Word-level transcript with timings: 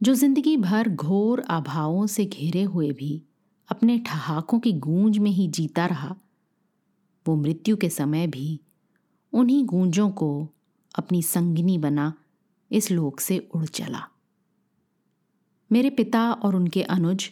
जो 0.00 0.14
ज़िंदगी 0.14 0.56
भर 0.56 0.88
घोर 0.88 1.40
अभावों 1.40 2.06
से 2.06 2.24
घिरे 2.24 2.62
हुए 2.62 2.90
भी, 2.90 3.22
अपने 3.68 3.98
ठहाकों 3.98 4.58
की 4.58 4.72
गूंज 4.72 5.18
में 5.18 5.30
ही 5.30 5.46
जीता 5.48 5.86
रहा। 5.86 6.14
वो 7.26 7.34
मृत्यु 7.36 7.76
के 7.76 7.88
समय 7.88 8.26
भी 8.26 8.60
उन्हीं 9.32 9.64
गूंजों 9.64 10.08
को 10.10 10.30
अपनी 10.94 11.22
संगिनी 11.22 11.76
बना 11.78 12.12
इस 12.70 12.90
लोक 12.90 13.20
से 13.20 13.38
उड़ 13.54 13.64
चला। 13.64 14.02
मेरे 15.70 15.90
पिता 15.90 16.32
और 16.32 16.56
उनके 16.56 16.82
अनुज 16.82 17.30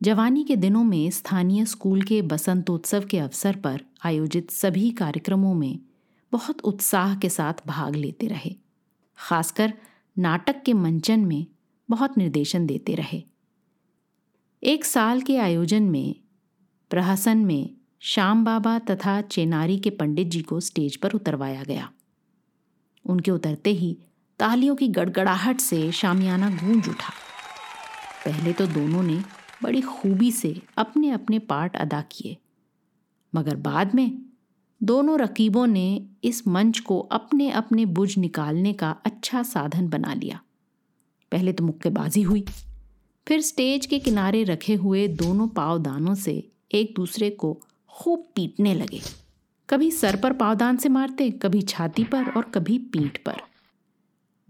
जवानी 0.00 0.44
के 0.44 0.56
दिनों 0.56 0.84
में 0.84 1.10
स्थानीय 1.10 1.64
स्कूल 1.64 2.02
के 2.02 2.22
बसंतोत्सव 2.22 3.06
के 3.10 3.18
अवसर 3.18 3.56
पर 3.56 3.80
आयोजित 4.04 4.50
सभी 4.50 4.90
कार्यक्रमों 4.90 5.54
में 5.54 5.78
बहुत 6.32 6.60
उत्साह 6.60 7.14
के 7.14 7.28
साथ 7.28 7.66
भाग 7.66 7.96
लेते 7.96 8.26
रहे, 8.26 8.54
खासकर 9.18 9.72
नाटक 10.16 10.62
के 10.62 10.72
मंचन 10.72 11.20
में 11.20 11.46
बहुत 11.90 12.18
निर्देशन 12.18 12.66
देते 12.66 12.94
रहे। 12.94 13.22
एक 14.62 14.84
साल 14.84 15.20
के 15.20 15.36
आयोजन 15.36 15.82
में, 15.82 16.14
प्रहसन 16.90 17.38
में 17.38 17.70
श्याम 18.00 18.44
बाबा 18.44 18.78
तथा 18.78 19.20
चेनारी 19.20 19.78
के 19.78 19.90
पंडित 19.90 20.28
जी 20.28 20.42
को 20.42 20.60
स्टेज 20.60 20.96
पर 20.96 21.12
उतरवाया 21.12 21.62
गया। 21.62 21.92
उनके 23.06 23.30
उतरते 23.30 23.70
ही 23.70 23.98
तालियों 24.38 24.76
की 24.76 24.88
गड़गड़ाहट 24.88 25.60
से 25.60 25.92
शामियाना 25.92 26.50
गूंज 26.50 26.88
उठा। 26.88 27.12
पहले 28.24 28.52
तो 28.52 28.66
दोनों 28.66 29.02
ने 29.02 29.22
बड़ी 29.62 29.80
खूबी 29.80 30.32
से 30.32 30.62
अपने 30.76 31.10
अपने 31.10 31.38
पार्ट 31.38 31.76
अदा 31.76 32.00
किए। 32.00 32.36
मगर 33.34 33.56
बाद 33.56 33.94
में 33.94 34.22
दोनों 34.82 35.18
रकीबों 35.18 35.66
ने 35.66 36.08
इस 36.24 36.48
मंच 36.48 36.78
को 36.78 36.98
अपने 36.98 37.50
अपने 37.50 37.86
बुझ 37.86 38.18
निकालने 38.18 38.72
का 38.72 38.90
अच्छा 38.90 39.42
साधन 39.42 39.88
बना 39.88 40.14
लिया। 40.14 40.40
पहले 41.32 41.52
तो 41.52 41.64
मुक्केबाजी 41.64 42.22
हुई। 42.22 42.44
फिर 43.28 43.40
स्टेज 43.40 43.86
के 43.86 43.98
किनारे 43.98 44.44
रखे 44.44 44.74
हुए 44.74 45.08
दोनों 45.08 45.48
पावदानों 45.48 46.14
से 46.14 46.48
एक 46.72 46.92
दूसरे 46.96 47.30
को 47.30 47.60
खूब 47.88 48.24
पीटने 48.34 48.74
लगे। 48.74 49.00
कभी 49.70 49.90
सर 49.90 50.16
पर 50.16 50.32
पावदान 50.32 50.76
से 50.76 50.88
मारते, 50.88 51.30
कभी 51.30 51.62
छाती 51.62 52.04
पर 52.04 52.30
और 52.30 52.42
कभी 52.42 52.78
पीठ 52.78 53.18
पर। 53.24 53.36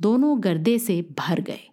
दोनों 0.00 0.44
गर्दे 0.44 0.78
से 0.78 1.08
भर 1.18 1.40
गए। 1.40 1.68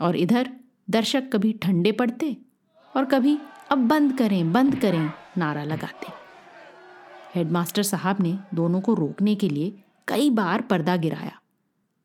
और 0.00 0.16
इधर 0.16 0.50
दर्शक 0.90 1.30
कभी 1.32 1.52
ठंडे 1.52 1.92
पड़ते 1.92 2.36
और 2.96 3.04
कभी 3.04 3.38
अब 3.70 3.78
बंद 3.78 4.18
करें 4.18 4.52
बंद 4.52 4.76
करें 4.76 5.10
नारा 5.38 5.64
लगाते। 5.64 6.06
हेडमास्टर 7.34 7.82
साहब 7.82 8.20
ने 8.20 8.38
दोनों 8.54 8.80
को 8.80 8.94
रोकने 8.94 9.34
के 9.34 9.48
लिए 9.48 9.82
कई 10.08 10.30
बार 10.30 10.62
पर्दा 10.62 10.96
गिराया। 10.96 11.41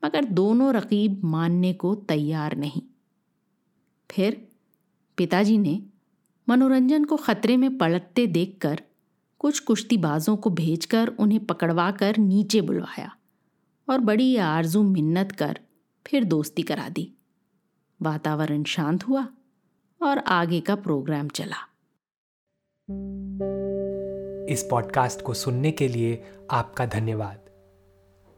मगर 0.05 0.25
दोनों 0.25 0.73
रकीब 0.73 1.21
मानने 1.23 1.73
को 1.73 1.95
तैयार 1.95 2.57
नहीं। 2.57 2.81
फिर 4.11 4.47
पिताजी 5.17 5.57
ने 5.57 5.83
मनोरंजन 6.49 7.05
को 7.05 7.15
खतरे 7.15 7.57
में 7.57 7.77
पलटते 7.77 8.27
देखकर 8.27 8.81
कुछ 9.39 9.59
कुश्तीबाजों 9.59 10.37
को 10.37 10.49
भेजकर 10.49 11.07
उन्हें 11.07 11.45
पकड़वा 11.45 11.91
कर 11.91 12.17
नीचे 12.17 12.61
बुलवाया 12.61 13.15
और 13.89 13.99
बड़ी 13.99 14.37
आरज़ू 14.37 14.83
मिन्नत 14.83 15.31
कर 15.31 15.59
फिर 16.07 16.23
दोस्ती 16.23 16.63
करा 16.63 16.89
दी। 16.89 17.13
वातावरण 18.01 18.63
शांत 18.63 19.03
हुआ 19.03 19.27
और 20.01 20.17
आगे 20.17 20.59
का 20.59 20.75
प्रोग्राम 20.75 21.27
चला। 21.27 21.67
इस 24.49 24.67
पॉडकास्ट 24.71 25.21
को 25.21 25.33
सुनने 25.33 25.71
के 25.71 25.87
लिए 25.87 26.23
आपका 26.51 26.85
धन्यवाद। 26.85 27.46